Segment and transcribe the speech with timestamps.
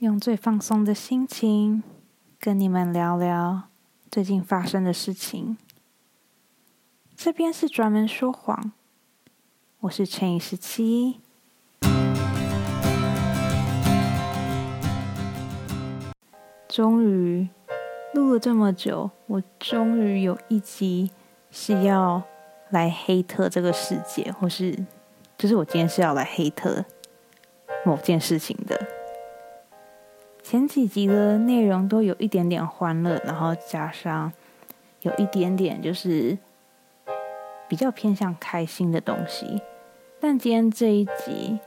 [0.00, 1.82] 用最放松的心情
[2.40, 3.64] 跟你们聊聊
[4.10, 5.58] 最近发生的事情。
[7.14, 8.72] 这边是专门说谎，
[9.80, 11.20] 我是乘以十七。
[16.66, 17.50] 终于
[18.14, 21.10] 录了这么久，我终于有一集
[21.50, 22.22] 是要
[22.70, 24.86] 来黑特这个世界，或是
[25.36, 26.86] 就是我今天是要来黑特
[27.84, 28.99] 某件事情的。
[30.50, 34.32] 前几集的内容都有一点点欢乐，然后加上
[35.02, 36.36] 有一点点就是
[37.68, 39.62] 比较偏向开心的东西，
[40.18, 41.60] 但今天这一集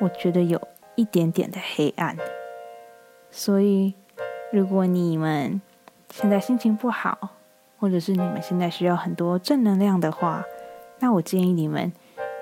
[0.00, 0.62] 我觉得有
[0.94, 2.16] 一点点的黑暗，
[3.32, 3.94] 所以。
[4.52, 5.60] 如果你们
[6.12, 7.30] 现在心情不好，
[7.80, 10.44] 或者是你们现在需要很多正能量的话，
[11.00, 11.92] 那我建议你们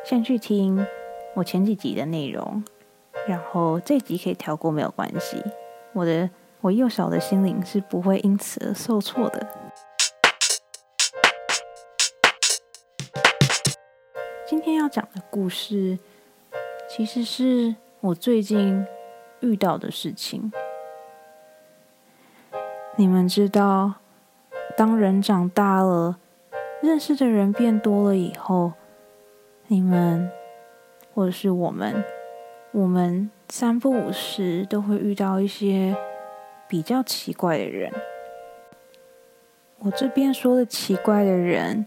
[0.04, 0.84] 先去听
[1.36, 2.62] 我前几集的内容，
[3.26, 5.42] 然后这集可以跳过没有关系。
[5.92, 6.30] 我的
[6.60, 9.46] 我幼小的心灵是不会因此而受挫的。
[14.46, 15.98] 今天要讲的故事，
[16.88, 18.86] 其实是我最近
[19.40, 20.52] 遇到的事情。
[22.96, 23.94] 你们知道，
[24.76, 26.18] 当人长大了，
[26.82, 28.72] 认识的人变多了以后，
[29.68, 30.30] 你们
[31.14, 32.04] 或者是我们，
[32.72, 35.94] 我们三不五时都会遇到一些
[36.66, 37.92] 比较奇怪的人。
[39.80, 41.86] 我这边说的奇怪的人，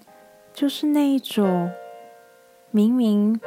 [0.54, 1.72] 就是那一种
[2.70, 3.40] 明明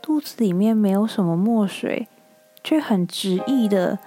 [0.00, 2.08] 肚子里面没有什么墨水，
[2.64, 3.98] 却很执意的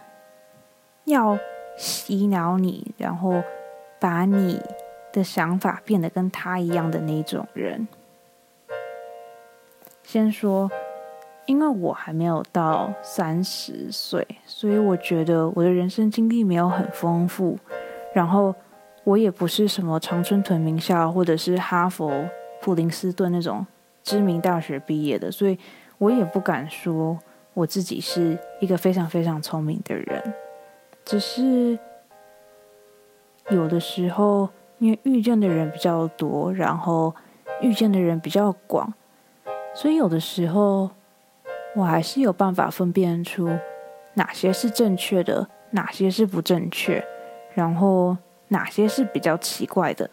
[1.06, 1.38] 要。
[1.78, 3.42] 洗脑你，然后
[3.98, 4.62] 把你
[5.12, 7.88] 的想法变得跟他一样的那种人。
[10.04, 10.70] 先说，
[11.45, 17.58] 因为我还没有到三十岁，所以我觉得我的人生经历没有很丰富。
[18.14, 18.53] 然后
[19.03, 22.12] 我也不是什么常春藤名校或者是哈佛、
[22.62, 23.66] 普林斯顿那种
[24.03, 25.57] 知名大学毕业的，所以
[25.97, 27.18] 我也不敢说
[27.53, 30.34] 我自己是一个非常非常聪明的人。
[31.03, 31.78] 只是
[33.50, 34.47] 有的时候，
[34.78, 37.13] 因为遇见的人比较多，然后
[37.62, 38.94] 遇见的人比较广，
[39.74, 40.90] 所以有的时候
[41.76, 43.50] 我还是有办法分辨出
[44.16, 47.04] 哪些是正确的，哪些是不正确，
[47.54, 48.18] 然后
[48.50, 50.10] 哪些是比较奇怪的。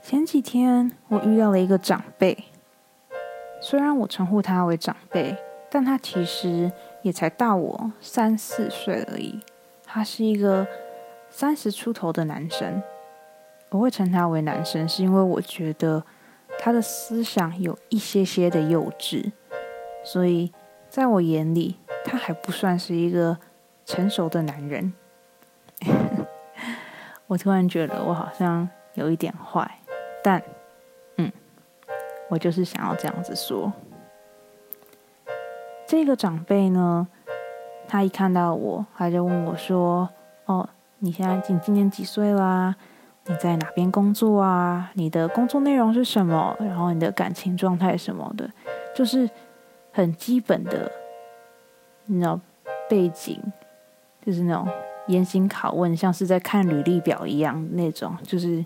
[0.00, 2.44] 前几天我遇到了一个长辈，
[3.60, 5.36] 虽然我称呼他为长辈，
[5.70, 6.70] 但他其实。
[7.02, 9.40] 也才大我三四岁而已，
[9.86, 10.66] 他是一个
[11.30, 12.82] 三十出头的男生。
[13.70, 16.04] 我会称他为男生，是因为我觉得
[16.58, 19.30] 他的思想有一些些的幼稚，
[20.10, 20.50] 所以
[20.88, 23.36] 在我眼里，他还不算是一个
[23.84, 24.94] 成熟的男人。
[27.28, 29.70] 我突然觉得我好像有一点坏，
[30.24, 30.42] 但
[31.18, 31.30] 嗯，
[32.30, 33.70] 我就是想要这样子说。
[35.86, 37.06] 这个长辈呢，
[37.86, 40.08] 他一看到我，他就问我说
[40.46, 40.66] ：“哦，
[41.00, 42.74] 你现在今今年几岁啦？
[43.26, 44.90] 你在哪边工作啊？
[44.94, 46.56] 你的工作内容是什么？
[46.60, 48.50] 然后你的感情状态什么的，
[48.94, 49.28] 就是
[49.92, 50.90] 很基本的，
[52.06, 52.40] 你知道
[52.88, 53.40] 背景，
[54.24, 54.68] 就是那种
[55.08, 58.64] 严刑拷问，像是在看履历表一样那种，就是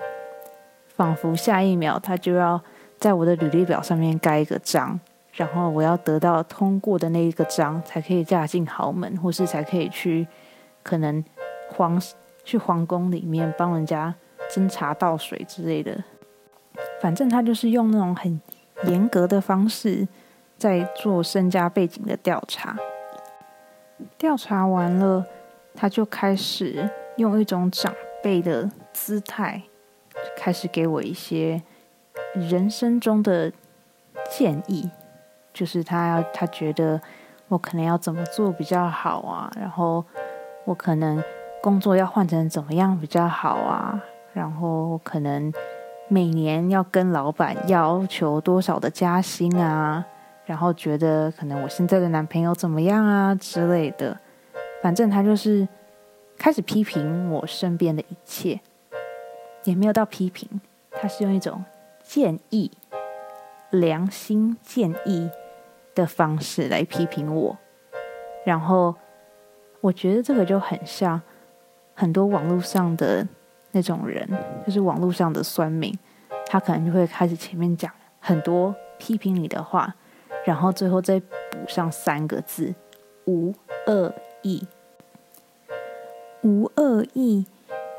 [0.89, 2.61] 仿佛下一秒他就要
[2.99, 4.99] 在我的履历表上面盖一个章。”
[5.35, 10.29] 然后我要得到通过的那一个章，才可以嫁进豪门，或是才可以去
[10.83, 11.25] 可能
[11.71, 11.99] 皇
[12.45, 14.15] 去皇宫里面帮人家
[14.51, 16.05] 斟茶倒水之类的。
[17.01, 18.39] 反正他就是用那种很
[18.85, 20.07] 严格的方式
[20.63, 22.77] 在做身家背景的调查。
[24.17, 25.27] 调查完了，
[25.75, 27.93] 他就开始用一种长
[28.23, 29.61] 辈的姿态，
[30.37, 31.61] 开始给我一些
[32.35, 33.51] 人生中的
[34.31, 34.89] 建议。
[35.53, 37.01] 就是他要，他觉得
[37.49, 39.51] 我可能要怎么做比较好啊？
[39.59, 40.05] 然后
[40.65, 41.21] 我可能
[41.61, 44.01] 工作要换成怎么样比较好啊？
[44.33, 45.53] 然后可能
[46.07, 50.07] 每年要跟老板要求多少的加薪啊？
[50.53, 54.21] 然后觉得可能我现在的男朋友怎么样啊之类的。
[54.83, 55.67] 反正他就是
[56.37, 58.61] 开始批评我身边的一切，
[59.65, 60.61] 也没有到批评，
[60.91, 61.65] 他是用一种
[62.03, 62.71] 建议、
[63.71, 65.31] 良心建议。
[65.95, 67.55] 的方式来批评我，
[68.47, 68.95] 然后
[69.83, 71.21] 我觉得这个就很像
[71.93, 73.29] 很多网络上的
[73.73, 74.27] 那种人，
[74.67, 75.95] 就是网络上的酸民，
[76.47, 79.95] 他可能就会开始前面讲很多批评你的话，
[80.45, 82.75] 然后最后再补上三个字
[83.27, 83.55] “无
[83.87, 84.13] 恶
[84.43, 84.67] 意”，
[86.43, 87.47] 无恶意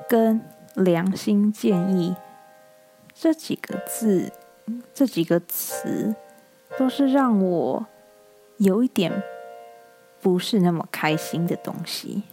[0.10, 0.42] 跟
[0.76, 2.16] 良心建议
[3.14, 4.32] 这几个字，
[4.94, 6.16] 这几个词，
[6.78, 7.86] 都是让我
[8.58, 9.24] 有一点
[10.22, 12.24] 不是那么开心的东西。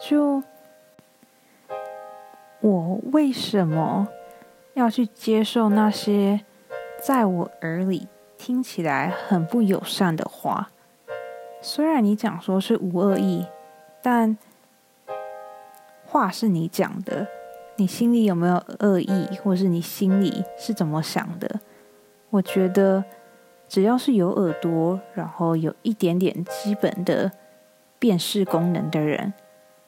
[0.00, 0.42] 就
[2.60, 4.08] 我为什么
[4.72, 6.40] 要去接受那些
[7.00, 10.70] 在我耳里听起来很不友善的话？
[11.60, 13.46] 虽然你讲说是无恶意，
[14.02, 14.36] 但
[16.04, 17.26] 话是你讲的，
[17.76, 21.60] 你心里有没有恶意，或是你心里是怎么想的？
[22.30, 23.04] 我觉得
[23.68, 27.32] 只要是有耳朵，然后有一点点基本的
[27.98, 29.32] 辨识功能的人，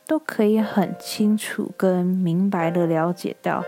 [0.07, 3.63] 都可以很清楚跟明白的了解到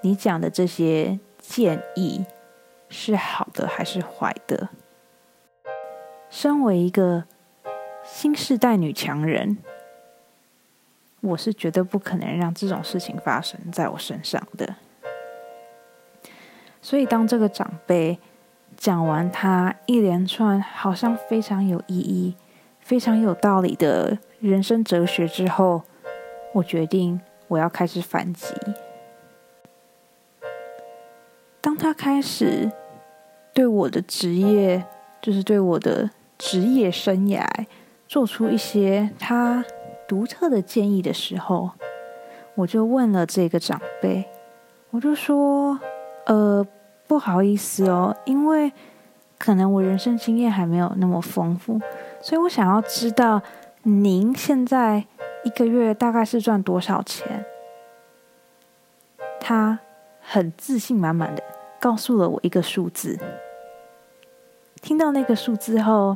[0.00, 2.24] 你讲的这些建议
[2.94, 4.68] 是好的还是坏的。
[6.30, 7.24] 身为一个。
[8.06, 9.56] 新时代女强人，
[11.22, 14.76] 我是绝对不可能让这种事情发生在我身上的。
[16.82, 18.18] 所以，当这个长辈
[18.76, 22.36] 讲完他一连串好像非常有意义、
[22.78, 25.82] 非常有道理的人生哲学之后，
[26.52, 27.18] 我决定
[27.48, 28.54] 我要开始反击。
[31.62, 32.70] 当他开始
[33.54, 34.84] 对我的职业，
[35.22, 37.46] 就是对我的职业生涯，
[38.08, 39.64] 做出一些他
[40.08, 41.70] 独特的建议的时候，
[42.56, 44.24] 我就问了这个长辈，
[44.90, 45.78] 我就说
[46.26, 46.66] ：“呃，
[47.06, 48.72] 不好意思哦，因为
[49.38, 51.80] 可能我人生经验还没有那么丰富，
[52.20, 53.40] 所以我想要知道
[53.84, 55.04] 您现在
[55.44, 57.46] 一个月大概是赚多少钱。”
[59.38, 59.78] 他
[60.20, 61.42] 很自信满满的
[61.78, 63.18] 告诉了我一个数字。
[64.84, 66.14] 听到那个数字后，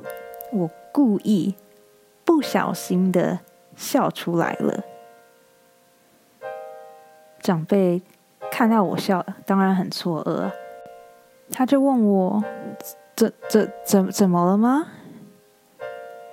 [0.53, 1.55] 我故意。
[2.23, 3.38] 不小心的
[3.75, 4.85] 笑出来了，
[7.41, 8.03] 长辈
[8.50, 10.50] 看到我笑，当然很错愕，
[11.50, 12.44] 他就问我
[13.17, 14.87] ：“怎怎怎怎么了吗？”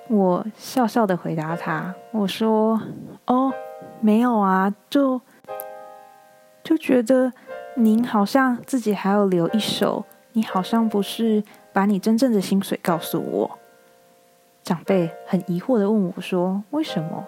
[0.08, 2.78] 我笑笑的回答他：“我说，
[3.24, 3.50] 哦，
[4.00, 5.18] 没有啊，就
[6.62, 7.32] 就觉得
[7.76, 11.42] 您好像自己还要留一手，你好像不是
[11.76, 13.58] 把你真正的薪水告诉我。”
[14.64, 17.26] 长辈很疑惑的问我说：“为什么？”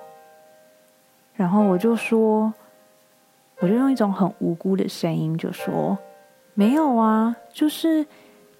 [1.36, 2.54] 然后我就说
[3.60, 5.98] ：“我就用一种很无辜的声音就说
[6.54, 8.06] ：‘没有啊，就是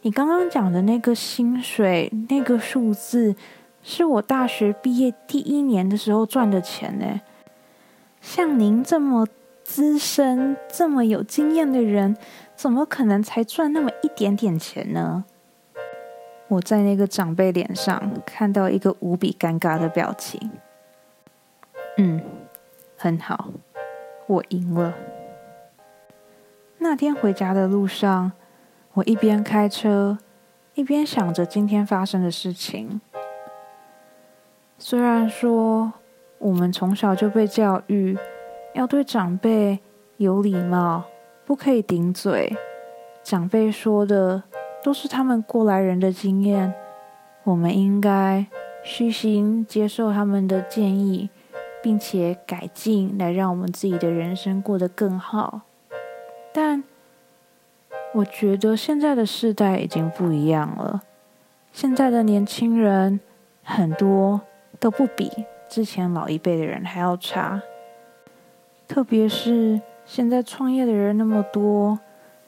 [0.03, 3.35] 你刚刚讲的那个薪水那个数字，
[3.83, 7.21] 是我大学毕业第一年的时候赚的钱呢。
[8.21, 9.27] 像您这么
[9.65, 12.15] 资深、这么有经验的人，
[12.55, 15.25] 怎么可能才赚那么一点点钱呢？’”
[16.49, 20.51] 我在那个长辈脸上看到一个无比尴尬的表情。
[21.99, 22.23] 嗯，
[22.97, 23.51] 很好，
[24.27, 24.95] 我赢了。
[26.79, 28.33] 那天回家的路上，
[28.95, 30.17] 我一边开车，
[30.75, 33.01] 一边想着今天发生的事情。
[34.79, 35.93] 虽然说
[36.39, 38.17] 我们从小就被教育
[38.75, 39.81] 要对长辈
[40.17, 41.05] 有礼貌，
[41.45, 42.57] 不可以顶嘴，
[43.23, 44.45] 长辈说的。
[44.89, 46.73] 都是他们过来人的经验，
[47.45, 48.47] 我们应该
[48.83, 51.29] 虚心接受他们的建议，
[51.83, 55.61] 并且改进，来让我们自己的人生过得更好。
[56.55, 56.83] 但
[58.15, 61.03] 我觉得现在的世代已经不一样了，
[61.71, 63.21] 现在的年轻人
[63.63, 64.41] 很多
[64.81, 65.31] 都不比
[65.69, 67.61] 之前老一辈的人还要差，
[68.89, 71.99] 特别是现在创业的人那么多，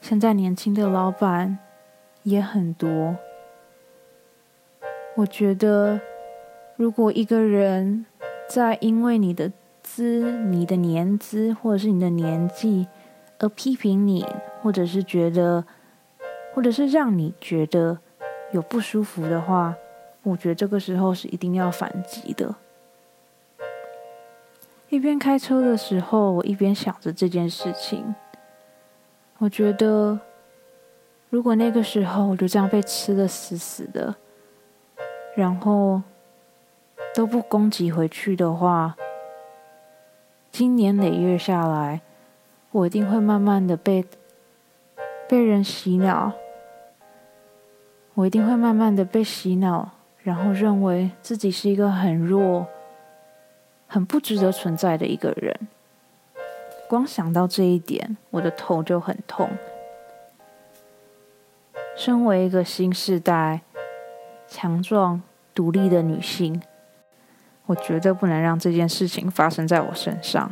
[0.01, 1.59] 现在年轻的老板。
[2.23, 3.17] 也很多。
[5.15, 5.99] 我觉得，
[6.75, 8.05] 如果一个人
[8.47, 9.51] 在因为你的
[9.83, 12.87] 资、你的年资或者是你的年纪
[13.39, 14.25] 而批评你，
[14.61, 15.65] 或者是觉得，
[16.53, 17.99] 或者是让你觉得
[18.51, 19.75] 有不舒服的话，
[20.23, 22.55] 我觉得这个时候是一定要反击的。
[24.89, 28.15] 一边开车的时候，我一边想着这件事情，
[29.39, 30.19] 我觉得。
[31.31, 34.13] 如果那个时候我就这样被吃的死死的，
[35.33, 36.01] 然后
[37.15, 38.97] 都不攻击回去的话，
[40.51, 42.01] 今年累月下来，
[42.71, 44.03] 我一定会慢慢的被
[45.29, 46.33] 被人洗脑，
[48.13, 49.89] 我一定会慢慢的被洗脑，
[50.23, 52.67] 然后认为自己是一个很弱、
[53.87, 55.57] 很不值得存在的一个人。
[56.89, 59.49] 光想到这一点，我的头就很痛。
[62.03, 63.61] 身为一个新时代、
[64.47, 65.21] 强壮、
[65.53, 66.59] 独立的女性，
[67.67, 70.51] 我绝对不能让这件事情发生在我身上。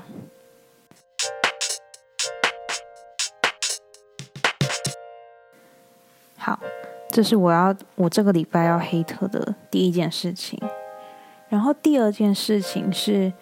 [6.38, 6.60] 好，
[7.10, 10.62] 这是我要我这个礼拜要黑特的第一件事情。
[11.48, 13.34] 然后第二件事情是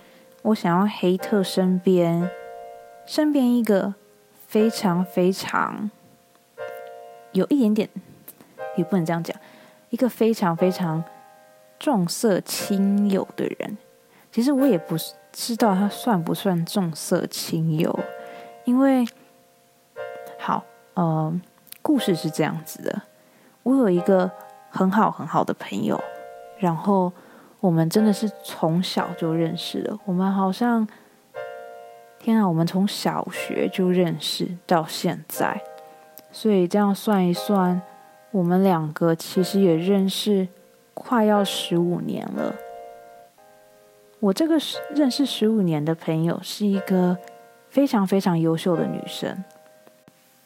[0.43, 2.31] 我想要黑特身边
[3.05, 3.95] 身边一个
[4.47, 5.91] 非常非常
[7.37, 7.89] 有一点点，
[8.75, 9.35] 也不能这样讲，
[9.89, 11.03] 一个非常非常
[11.79, 13.77] 重色轻友的人。
[14.31, 14.95] 其实我也不
[15.31, 17.97] 知道他算不算重色轻友，
[18.65, 19.05] 因为
[20.37, 20.63] 好，
[20.95, 21.33] 呃，
[21.81, 23.01] 故事是这样子的，
[23.63, 24.29] 我有一个
[24.69, 26.03] 很好很好的朋友，
[26.59, 27.11] 然后。
[27.59, 29.99] 我们真的是从小就认识了。
[30.05, 30.87] 我们好像，
[32.19, 35.59] 天啊，我们从小学就认识到现在，
[36.39, 37.81] 所以这样算一算，
[38.29, 40.47] 我们两个其实也认识
[40.93, 42.53] 快要十五年了。
[44.19, 44.55] 我这个
[44.93, 47.17] 认识十五年的朋友是一个
[47.69, 49.43] 非常非常优秀的女生，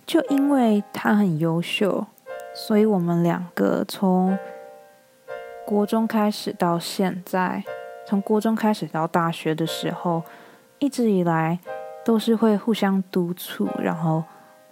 [0.05, 2.05] 就因为她很优秀，
[2.53, 4.39] 所以我们两个从。
[5.65, 7.63] 国中开始到现在，
[8.07, 10.24] 从国中开始到大学的时候，
[10.79, 11.60] 一直以来
[12.05, 14.24] 都是会互相督促，然后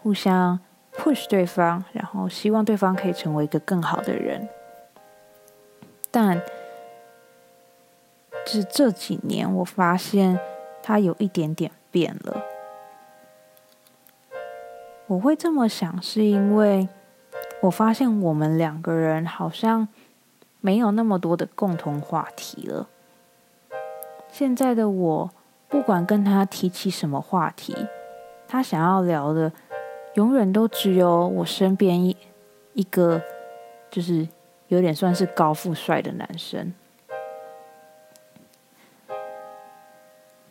[0.01, 0.59] 互相
[0.97, 4.47] push 对方，然后希望对方可以成为一个更好的人。
[6.11, 6.41] 但
[8.45, 10.39] 是这几年，我发现
[10.81, 12.43] 他有一点点变了。
[15.07, 16.87] 我会这么想，是因为
[17.61, 19.87] 我发现我们两个人好像。
[20.61, 22.89] 没有那么多的共同话题了。
[24.27, 25.31] 现在的我，
[25.69, 27.87] 不管跟他提起什么话题，
[28.45, 29.53] 他想要聊的，
[30.15, 32.15] 永远都只有我身边一
[32.73, 33.21] 一个，
[33.89, 34.27] 就是
[34.67, 36.73] 有点算是高富帅的男生。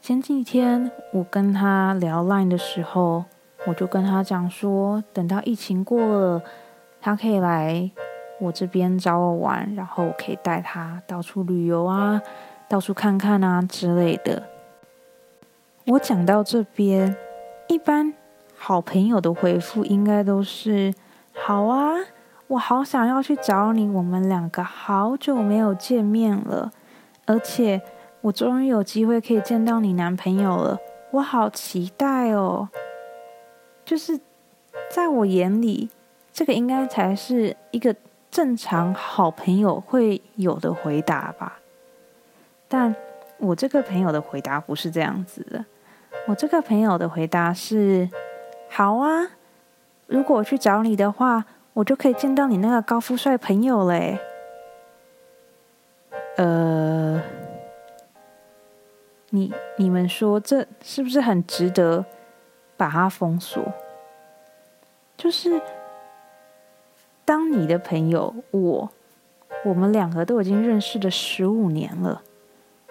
[0.01, 3.25] 前几天我跟他聊 Line 的时候，
[3.67, 6.43] 我就跟他讲说，等到疫情过了，
[7.01, 7.91] 他可以来。
[8.41, 12.23] 我这边找我玩，然后我可以带他到处旅游啊，
[12.69, 14.41] 到处看看啊之类的。
[15.87, 17.17] 我讲到这边，
[17.67, 18.15] 一般
[18.59, 20.93] 好朋友的回复应该都是
[21.33, 21.95] “好啊，
[22.49, 26.71] 我好想要去找你，我们两个好久没有见面了，
[27.25, 27.81] 而且
[28.21, 30.79] 我终于有机会可以见到你男朋友了，
[31.13, 32.69] 我好期待哦。”
[33.87, 34.21] 就是
[34.91, 35.89] 在我眼里，
[36.33, 37.95] 这个应该才是一个。
[38.31, 41.59] 正常好朋友会有的回答吧，
[42.69, 42.95] 但
[43.39, 45.65] 我这个朋友的回答不是这样子的。
[46.27, 48.07] 我这个朋友的回答是：
[48.71, 49.31] 好啊，
[50.07, 54.19] 如果我去找你的话，我就可以见到你那个高富帅朋友嘞。
[56.37, 57.23] 呃，
[59.31, 62.05] 你你们说这是不是很值得
[62.77, 63.73] 把它封锁？
[65.17, 65.61] 就是。
[67.25, 68.91] 当你的朋友我，
[69.63, 72.23] 我们两个都已经认识了十五年了，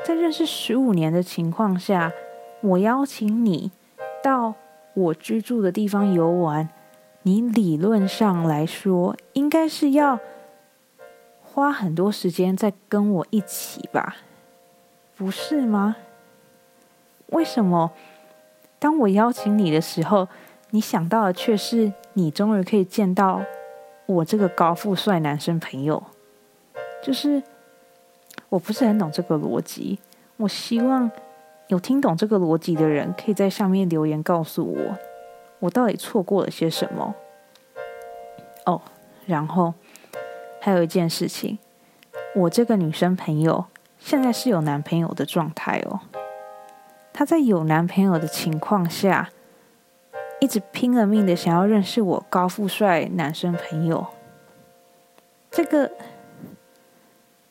[0.04, 2.14] 在认识十五年的情况下，
[2.62, 3.72] 我邀请你
[4.22, 4.54] 到
[4.98, 6.68] 我居住的地方游玩，
[7.22, 10.20] 你理论上来说应该是要
[11.44, 14.16] 花很多时间在跟我一起吧，
[15.16, 15.98] 不是吗？
[17.28, 17.92] 为什么
[18.80, 20.28] 当我邀请你的时候，
[20.72, 23.44] 你想到的却是你终于可以见到？
[24.08, 26.02] 我这个高富帅男生朋友，
[27.04, 27.44] 就是
[28.50, 30.00] 我不是很懂这个逻辑。
[30.38, 31.12] 我希望
[31.68, 34.98] 有听懂这个逻辑的人，可以在下面留言告诉我，
[35.60, 37.16] 我到底错过了些什么。
[38.66, 38.82] 哦，
[39.26, 39.74] 然后
[40.60, 41.58] 还有一件事情，
[42.36, 43.66] 我这个女生朋友
[44.00, 46.02] 现在是有男朋友的状态哦。
[47.14, 49.30] 她在有男朋友的情况下。
[50.40, 54.06] 一直拼了命的想要认识我高富帅男生朋友，
[55.50, 55.92] 这个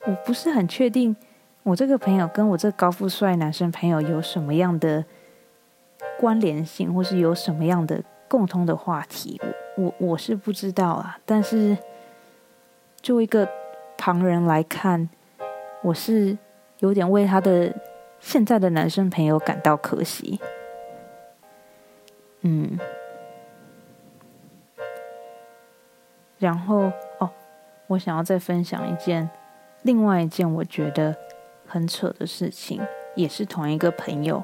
[0.05, 1.17] 我不是很确定，
[1.67, 5.05] 我这个朋友跟我这高富帅男生朋友有什么样的
[6.17, 9.41] 关联性，或是有什么样的共通的话题，
[9.77, 11.19] 我我我是不知道啊。
[11.27, 11.77] 但是
[13.03, 13.49] 作为一个
[13.99, 15.11] 旁人来看，
[15.83, 16.39] 我是
[16.79, 17.75] 有点为他的
[18.21, 20.39] 现在的男生朋友感到可惜。
[22.43, 22.79] 嗯，
[26.39, 27.29] 然后哦，
[27.89, 29.29] 我想要再分享一件，
[29.83, 31.17] 另外一件我觉得
[31.67, 32.81] 很扯的事情，
[33.15, 34.43] 也是同一个朋友。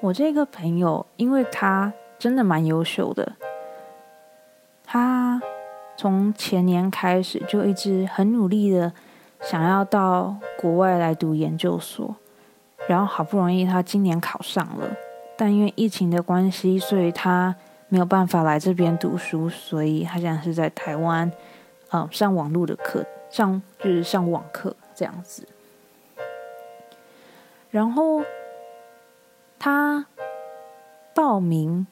[0.00, 3.32] 我这个朋友，因为他真的蛮优秀的，
[4.84, 5.40] 他
[5.96, 8.92] 从前年开始就一直很努力的
[9.42, 12.16] 想要到国外来读研究所，
[12.88, 14.88] 然后好不容易他今年考上了，
[15.36, 17.54] 但因为疫情的关系，所以他
[17.90, 21.30] 没有办法来这边读书，所以他现在是在台湾，
[21.92, 25.48] 嗯，上网络的课，上就是上网课这样子。
[27.70, 28.22] 然后
[29.58, 30.04] 他
[31.14, 31.86] 报名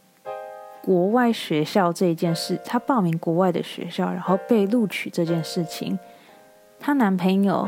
[0.82, 5.98] 国外学校这件事，他报名国外的学校，然后被录取这件事情，
[6.78, 7.66] 她男朋友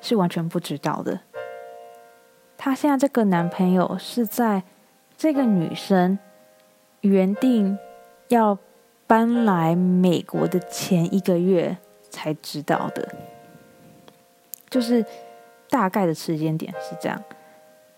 [0.00, 1.18] 是完全不知道的。
[2.56, 4.62] 她现在这个男朋友是在
[5.16, 6.16] 这个女生
[7.00, 7.76] 原定
[8.28, 8.56] 要
[9.08, 11.76] 搬来美国的前一个月
[12.10, 13.08] 才知道的，
[14.70, 15.04] 就是
[15.68, 17.22] 大概的时间点是这样。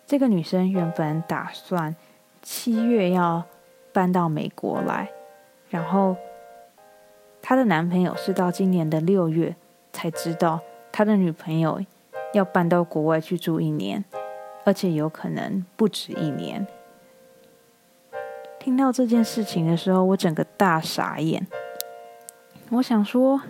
[0.06, 1.94] 这个女生原本打算
[2.42, 3.44] 七月要
[3.92, 5.10] 搬到美国来，
[5.68, 6.16] 然后
[7.40, 9.54] 她的男朋友是到今年的六月
[9.92, 10.60] 才知道
[10.92, 11.80] 他的女朋友
[12.32, 14.04] 要搬到国外去住一年，
[14.64, 16.66] 而且有可能不止一年。
[18.58, 21.46] 听到这件事情的时候，我整个大傻眼。
[22.70, 23.40] 我想说，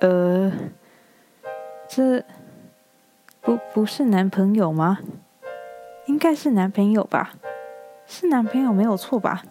[0.00, 0.52] 呃，
[1.88, 2.22] 这
[3.42, 5.00] 不不是男朋友吗？
[6.06, 7.34] 应该是男朋友吧，
[8.06, 9.42] 是男朋友没有错吧？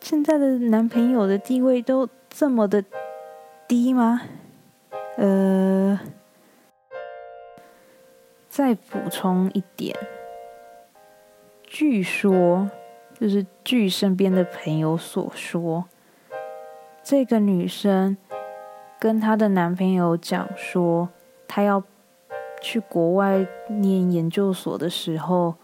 [0.00, 2.84] 现在的男朋友的地位都这么的
[3.68, 4.22] 低吗？
[5.16, 6.00] 呃，
[8.48, 9.96] 再补充一点，
[11.62, 12.70] 据说
[13.18, 15.84] 就是据身边的朋友所说，
[17.02, 18.16] 这个女生
[18.98, 21.08] 跟她的男朋友讲说，
[21.52, 21.82] 她要。
[22.64, 25.56] 去国外念研究所的时候，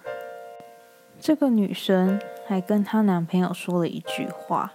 [1.21, 4.73] 这个女生还跟她男朋友说了一句话。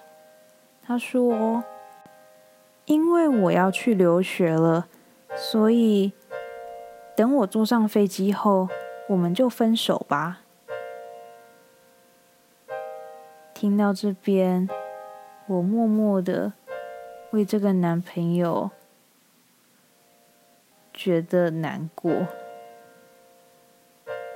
[0.82, 1.66] 她说
[2.88, 4.88] ：“因为我要去留学了，
[5.36, 6.14] 所以
[7.14, 8.70] 等我坐上飞机后，
[9.10, 10.44] 我们就分手吧。”
[13.54, 14.70] 听到这边，
[15.48, 16.54] 我默默的
[17.32, 18.72] 为这个男朋友。
[21.04, 22.26] 觉得难过，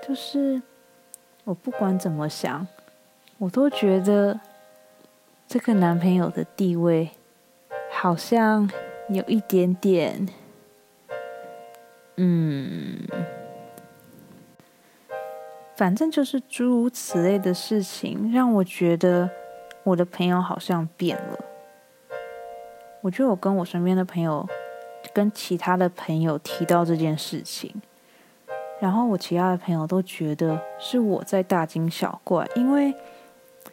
[0.05, 0.61] 就是
[1.45, 2.67] 我不管怎么想，
[3.37, 4.37] 我都觉得
[5.47, 7.11] 这个男朋友的地位
[7.89, 8.69] 好像
[9.07, 10.27] 有一点点，
[12.17, 12.97] 嗯，
[15.77, 19.29] 反正就是诸如此类的事情，让我觉得
[19.85, 21.39] 我的朋友好像变了。
[22.99, 24.45] 我觉得我跟我身边的朋友。
[25.13, 27.73] 跟其他的朋友提到这件事情，
[28.79, 32.93] 然后我其他的朋友都觉得是我在大惊小怪，因为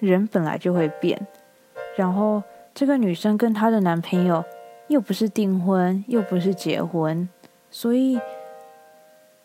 [0.01, 1.27] 人本来就会变。
[1.97, 2.43] 然后
[2.75, 4.45] 这个女生跟她的男朋友
[4.89, 7.29] 又不是订婚，又不是结婚，
[7.71, 8.19] 所以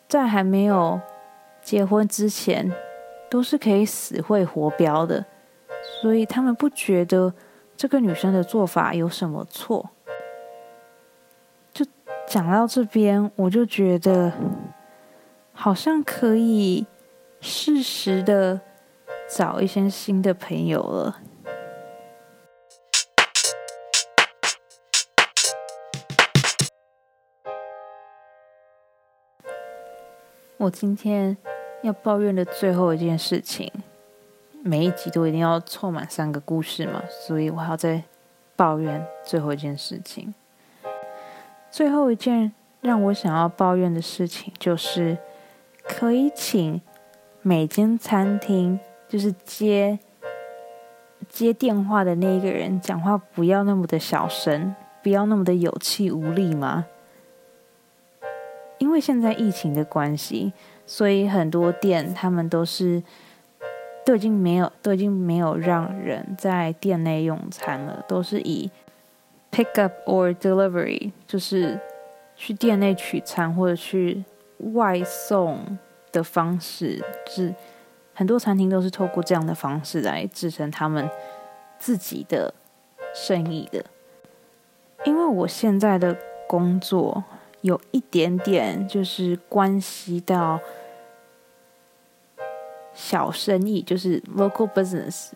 [0.08, 1.00] 在还没有
[1.62, 2.72] 结婚之前，
[3.30, 5.26] 都是可以死会活标的。
[6.02, 7.34] 所以他们不觉得
[7.78, 9.90] 这个女生的做法有什么错。
[12.30, 14.32] 讲到这边，我就觉得
[15.52, 16.86] 好像可以
[17.42, 18.62] 适时的
[19.28, 21.20] 找一些新的朋友了。
[30.58, 31.36] 我今天
[31.82, 33.74] 要抱怨的最后一件事情，
[34.62, 38.04] 每一集都一定要凑满三个故事嘛，所以我还要再
[38.56, 40.36] 抱怨最后一件事情。
[41.72, 42.52] 最后一件
[42.82, 45.18] 让我想要抱怨的事情，就是
[45.84, 46.82] 可以请
[47.42, 50.00] 每间餐厅就是接
[51.28, 56.86] 接电话的那一个人讲话不要那么的小声，不要那么的有气无力吗？
[58.80, 60.54] 因为现在疫情的关系，
[60.86, 63.04] 所以很多店他们都是
[64.06, 68.72] 都已经没有都已经没有让人在店内用餐了，都是以。
[69.52, 71.80] Pick up or delivery 就是
[72.36, 74.24] 去店内取餐或者去
[74.74, 75.78] 外送
[76.12, 77.54] 的方式，是
[78.14, 81.10] 很多餐厅都是透过这样的方式来支撑他们
[81.80, 82.54] 自己的
[83.14, 83.84] 生意的。
[85.04, 86.16] 因为我现在的
[86.48, 87.24] 工作
[87.62, 90.60] 有一点点就是关系到
[92.94, 95.32] 小生意，就是 local business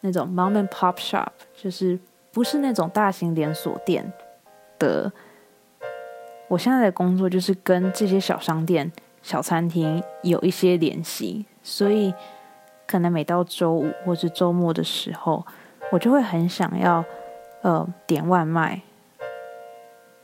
[0.00, 1.98] 那种 mom and pop shop，就是。
[2.34, 4.12] 不是那种大型连锁店
[4.78, 5.10] 的。
[6.48, 8.92] 我现在的工作就是跟这些小商店、
[9.22, 12.12] 小餐厅有一些联系，所以
[12.86, 15.44] 可能每到周五或是周末的时候，
[15.90, 17.02] 我就会很想要
[17.62, 18.82] 呃点外卖。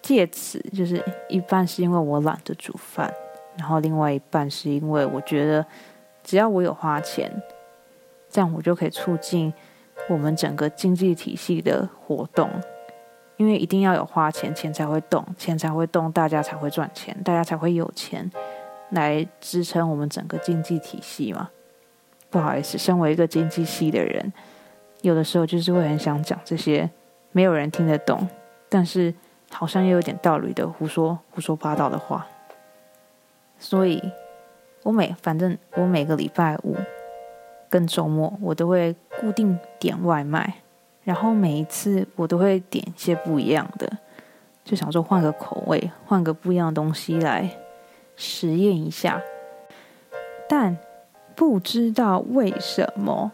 [0.03, 3.13] 借此就是一半是因为我懒得煮饭，
[3.57, 5.65] 然后另外一半是因为我觉得
[6.23, 7.31] 只要我有花钱，
[8.29, 9.53] 这样我就可以促进
[10.09, 12.49] 我们整个经济体系的活动。
[13.37, 18.31] 因为一定要有花钱，钱才会动，钱才会动，大家才会赚钱，大家才会有钱
[18.91, 21.49] 来支撑我们整个经济体系嘛。
[22.29, 24.31] 不好意思，身为一个经济系的人，
[25.01, 26.91] 有的时候就是会很想讲这些
[27.33, 28.29] 没有人听得懂，
[28.69, 29.15] 但是
[29.51, 32.27] 好像又有点道理的胡说胡说八道的话。
[33.59, 34.03] 所以，
[34.83, 36.77] 我每反正我每个礼拜五
[37.71, 40.53] 跟周末，我都会固定点外卖。
[41.03, 43.91] 然后每一次我都会点一些不一样的，
[44.63, 47.51] 就想说换个口味，换个不一样的东西来
[48.17, 49.23] 实验一下。
[50.47, 50.77] 但
[51.35, 53.33] 不知道为什么，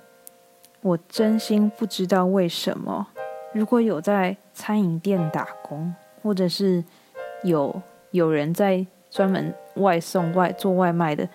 [0.81, 3.09] 我真心不知道为什么。
[3.53, 6.85] 如果有在餐饮店打工，或者是
[7.42, 11.29] 有有人在专门外送外做外卖的，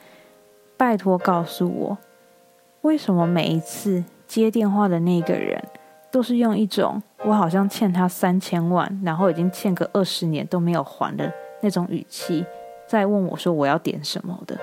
[0.77, 1.97] 拜托告诉我，
[2.81, 5.63] 为什么每一次接电话的那个人？
[6.09, 12.45] 都是用一种我好像欠他三千万，然后已经欠个二十年都没有还的那种语气，
[12.85, 14.57] 在问我说我要点什么的。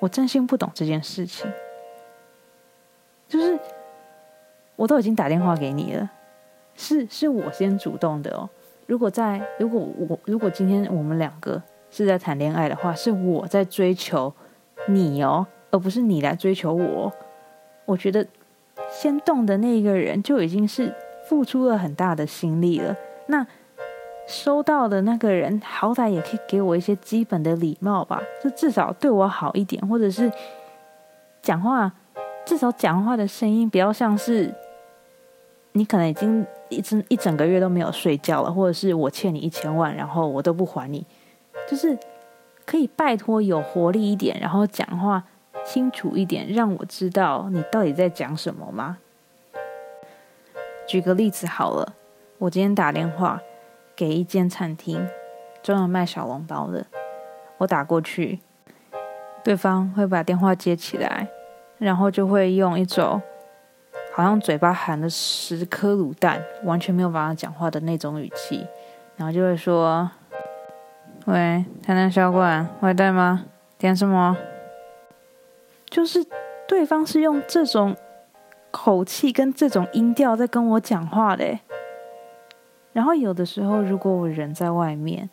[0.00, 1.50] 我真心不懂这件事情，
[3.26, 3.58] 就是
[4.76, 6.10] 我都已经打电话给你了，
[6.74, 8.50] 是是我先主动的哦。
[8.86, 14.30] 如果在如果我如果今天我们两个是在谈恋爱的话，是我在追求
[14.88, 17.10] 你哦，而不是你来追求我。
[17.84, 18.26] 我觉得。
[18.90, 20.94] 先动的那一个人就已经是
[21.26, 22.94] 付出了很大的心力了。
[23.26, 23.46] 那
[24.26, 30.30] 收到的那个人，好歹也可以给我一些基本的礼貌吧，就至少对我好一点，或者是
[31.40, 31.90] 讲话，
[32.44, 34.52] 至少讲话的声音不要像是
[35.72, 41.06] 你可能已经一整一整个月都没有睡觉了，或者是我欠你一千万，然后我都不还你，
[41.66, 41.96] 就是
[42.66, 45.24] 可以拜托有活力一点，然后讲话。
[45.64, 48.98] 清楚一点，让我知道你到底在讲什么吗？
[50.86, 51.94] 举个例子好了，
[52.38, 53.40] 我今天打电话
[53.94, 55.08] 给一间餐厅，
[55.62, 56.84] 专门卖小笼包的。
[57.58, 58.40] 我打过去，
[59.44, 61.28] 对方会把电话接起来，
[61.78, 63.22] 然后就会用一种
[64.12, 68.66] 好像嘴巴含了十颗卤蛋，完全没有办法讲话的那种语气，
[69.16, 70.10] 然后就会说
[71.26, 73.44] ：“喂，台南小馆外带吗？
[73.78, 74.36] 点什么？”
[75.92, 76.24] 就是
[76.66, 77.94] 对方是用这种
[78.70, 81.58] 口气跟这种音调在跟我讲话的，
[82.94, 85.28] 然后有的时候如果我人在外面，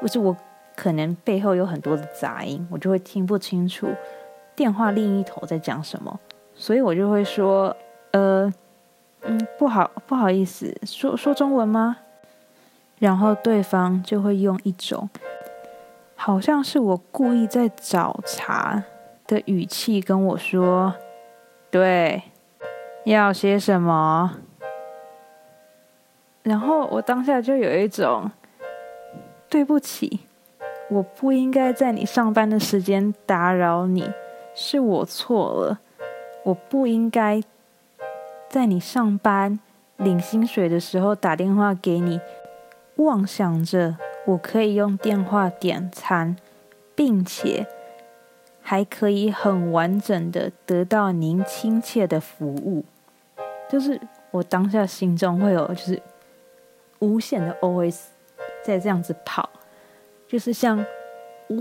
[0.00, 0.36] 或是我
[0.76, 3.88] 可能背后有很多的杂音，我就会听不清楚
[4.54, 6.20] 电话另一头在讲什么，
[6.54, 7.76] 所以我就会说，
[8.12, 8.52] 呃，
[9.22, 11.96] 嗯，不好，不好意思，说说中文吗？
[13.00, 15.10] 然后对方就会用一种
[16.14, 18.84] 好像是我故意在找茬。
[19.26, 20.94] 的语气跟我说
[21.70, 22.22] ：“对，
[23.04, 24.38] 要些什么？”
[26.44, 28.30] 然后我当下就有一种
[29.48, 30.20] 对不起，
[30.88, 34.08] 我不应该在你上班的时间打扰你，
[34.54, 35.80] 是我错了，
[36.44, 37.42] 我不应该
[38.48, 39.58] 在你上班
[39.96, 42.20] 领薪水的时候打电话给你，
[42.96, 46.36] 妄想着我可以用电话点餐，
[46.94, 47.66] 并且。
[48.68, 52.84] 还可以很完整的得到您亲切的服务，
[53.70, 54.00] 就是
[54.32, 56.02] 我当下心中会有就是
[56.98, 58.06] 无限的 OS
[58.64, 59.48] 在这样子跑，
[60.26, 60.84] 就是像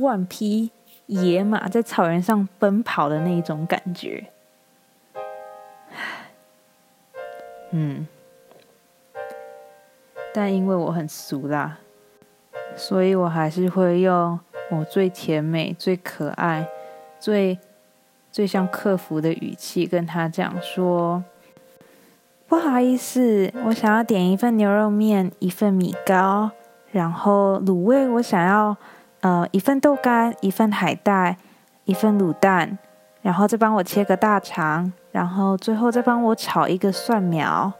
[0.01, 0.71] 万匹
[1.05, 4.25] 野马在草原上奔跑的那一种感觉。
[7.69, 8.07] 嗯，
[10.33, 11.77] 但因为我很俗啦，
[12.75, 14.39] 所以我还是会用
[14.71, 16.67] 我最甜美、最可爱。
[17.25, 17.57] 最
[18.31, 21.23] 最像客服的语气跟他讲说
[22.47, 26.51] ：“不好意思，我想要点一份牛肉面，一份米糕，
[26.91, 28.77] 然后卤味我想要
[29.21, 31.37] 呃一份豆干，一份海带，
[31.85, 32.77] 一份卤蛋，
[33.23, 37.73] 然后再帮我切个大肠，然后最后再帮我炒一个蒜苗。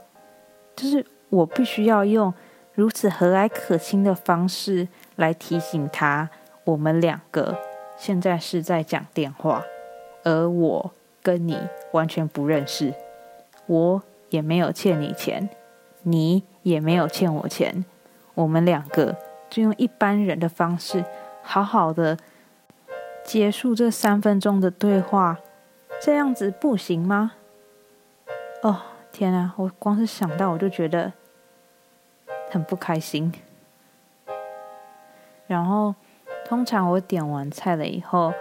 [0.75, 2.33] 就是我必须要用
[2.73, 6.31] 如此和蔼可亲的方式来提醒他，
[6.63, 7.55] 我们两个。”
[7.97, 9.63] 现在是在讲电话，
[10.23, 10.91] 而我
[11.23, 11.57] 跟你
[11.91, 12.93] 完全不认识，
[13.65, 15.49] 我也没有欠你钱，
[16.03, 17.85] 你也没有欠我钱，
[18.33, 19.15] 我们两个
[19.49, 21.03] 就用一般人的方式，
[21.41, 22.17] 好好的
[23.23, 25.39] 结束这三分钟的对话，
[26.01, 27.33] 这样子不行吗？
[28.61, 28.81] 哦，
[29.11, 31.13] 天啊，我光是想到我就觉得
[32.51, 33.31] 很不开心。
[35.47, 35.93] 然后
[36.47, 38.31] 通常我点完菜了以后，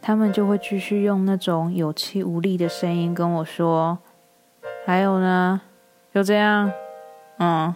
[0.00, 3.98] 他们就会继续用那种有气无力的声音跟我说
[4.86, 5.60] ：“还有呢，
[6.14, 6.72] 就这样，
[7.38, 7.74] 嗯，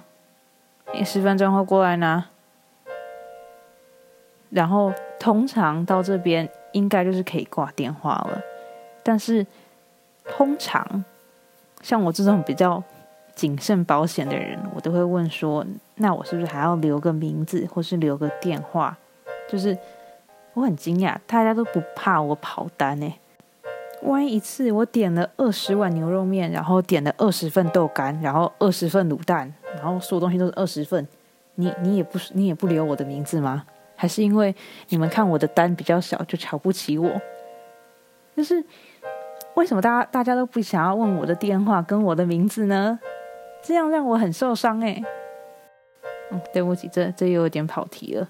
[0.95, 2.25] 你十分钟后过来拿。”
[4.51, 8.41] 然后通常到这边应该就是可以挂电话了，
[9.03, 9.45] 但是
[10.25, 11.05] 通常
[11.83, 12.83] 像我这种比较
[13.35, 18.97] 谨慎保险的人，我都会问说：那我是不是还要留个名字，或是留个电话？
[19.49, 19.77] 就是
[20.55, 23.15] 我很惊讶，大家都不怕我跑单呢。
[24.03, 31.07] 万一一次我点了二十碗牛肉面，然后点了二十份豆干，然后二十份卤蛋，然后所有东西都是二十份，
[31.55, 33.65] 你你也不你也不留我的名字吗？
[33.97, 34.55] 还是因为
[34.89, 37.11] 你们看我的单比较小，就瞧不起我？
[38.37, 38.63] 就是
[39.55, 42.99] 为什么大家大家都不想要问我的电话跟我的名字呢？
[43.63, 45.03] 这样让我很受伤哎。
[46.31, 48.29] 嗯，对不起，这这又有点跑题了。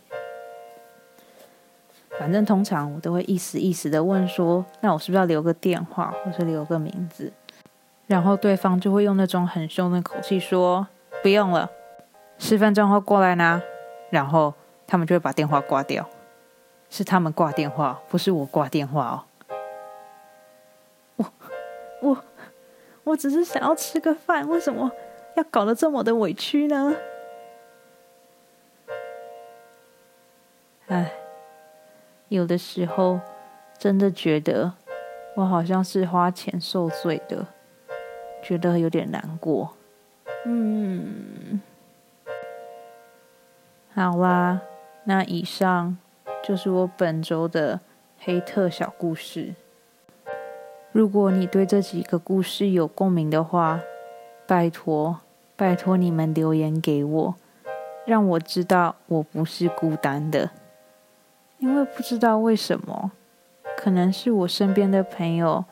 [2.19, 7.33] 反正通常我都会意思意思的问说，那我是不是要留个电话，或是留个名字？
[8.07, 10.87] 然后对方就会用那种很凶的口气说，
[11.23, 11.71] 不用了，
[12.39, 13.61] 十分钟后过来拿。
[14.11, 14.55] 然后。
[14.89, 16.09] 他们就会把电话挂掉，
[16.89, 19.19] 是他们挂电话，不是我挂电话哦。
[21.17, 21.27] 我
[22.01, 22.25] 我
[23.03, 24.89] 我只是想要吃个饭，为什么
[25.35, 26.95] 要搞得这么的委屈呢？
[30.87, 31.13] 唉，
[32.29, 33.21] 有的时候
[33.79, 34.73] 真的觉得
[35.37, 37.47] 我好像是花钱受罪的，
[38.43, 39.77] 觉得有点难过。
[40.45, 41.61] 嗯，
[43.95, 44.61] 好啦。
[45.05, 45.97] 那以上
[46.43, 47.79] 就是我本周的
[48.19, 49.55] 黑特小故事。
[50.91, 53.81] 如果你对这几个故事有共鸣的话，
[54.49, 55.21] 拜托
[55.55, 57.35] 拜托你们留言给我，
[58.05, 60.51] 让我知道我不是孤单的。
[61.59, 63.13] 因为不知道为什么，
[63.77, 65.65] 可能是我身边的朋友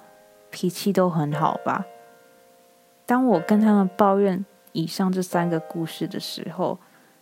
[0.50, 1.86] 脾气都很好吧。
[3.06, 6.78] 当我跟他们抱怨以上这三个故事的时候，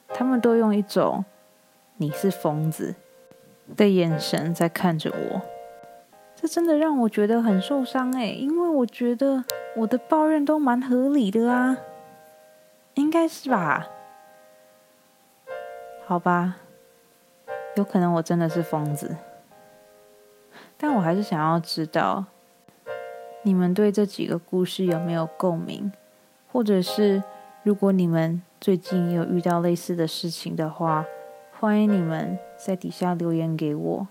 [0.09, 1.25] 他们都用一种。
[1.99, 2.97] 你是疯子
[3.77, 5.41] 的眼神在看着我，
[6.35, 9.45] 这真的让我觉得很受伤哎，因为我觉得
[9.77, 11.77] 我的抱怨都蛮合理的啊，
[12.95, 13.87] 应该是吧？
[16.07, 16.57] 好吧，
[17.77, 19.17] 有可能我真的是疯子，
[20.77, 22.25] 但我还是想要知道，
[23.43, 25.93] 你们对这几个故事有没有共鸣，
[26.51, 27.23] 或者是
[27.63, 31.05] 如果你们最近有遇到类似的事情的话。
[31.63, 34.09] 欢迎你们在底下留言给我，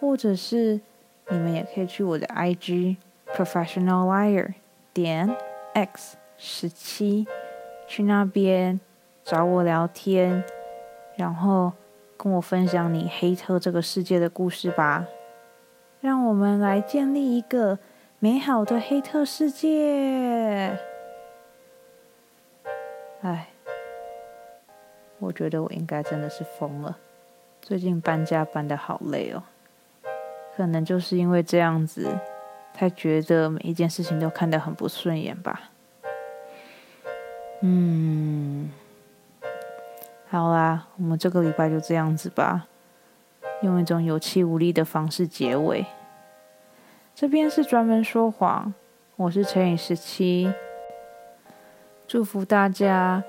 [0.00, 0.80] 或者是
[1.28, 2.96] 你们也可以去我的 IG
[3.34, 4.54] professional liar
[4.94, 5.36] 点
[5.74, 7.26] x 十七，
[7.86, 8.80] 去那边
[9.22, 10.42] 找我聊天，
[11.16, 11.74] 然后
[12.16, 15.06] 跟我分享你黑特这个世界的故事吧。
[16.00, 17.78] 让我们来建立一个
[18.18, 20.78] 美好的黑特世界。
[23.22, 23.48] 哎。
[25.20, 26.98] 我觉得我应该真的是疯了。
[27.62, 29.42] 最近搬家搬的好累哦，
[30.54, 32.18] 可能就是因为这样子，
[32.74, 35.70] 才觉得每一件事情都看得很不顺眼吧。
[37.62, 38.70] 嗯，
[40.34, 42.66] 好啦，我们这个礼拜就这样子吧，
[43.62, 45.86] 用一种有气无力的方式结尾。
[47.14, 48.74] 这边是专门说谎，
[49.14, 50.52] 我是乘以十七，
[52.08, 53.22] 祝福大家。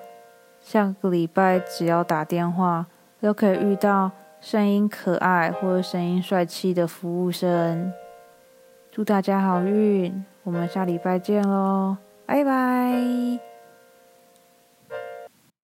[0.59, 2.87] 下个礼拜只要打电话，
[3.21, 4.09] 都可以遇到
[4.41, 7.93] 声音可爱或者声音帅气的服务生。
[8.91, 13.54] 祝大家好运，我们下礼拜见喽，拜拜。